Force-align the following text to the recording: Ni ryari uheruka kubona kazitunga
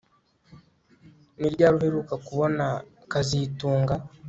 Ni 1.39 1.47
ryari 1.53 1.75
uheruka 1.79 2.13
kubona 2.27 2.65
kazitunga 3.11 3.93